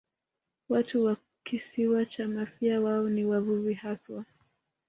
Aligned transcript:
Watu 0.69 1.03
wa 1.05 1.17
Kisiwa 1.43 2.05
cha 2.05 2.27
Mafia 2.27 2.81
wao 2.81 3.09
ni 3.09 3.25
wavuvi 3.25 3.73
haswa 3.73 4.25